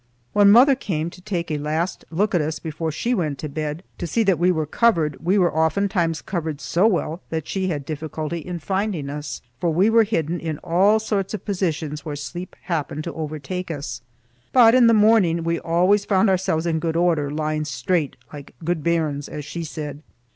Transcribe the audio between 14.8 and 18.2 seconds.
the morning we always found ourselves in good order, lying straight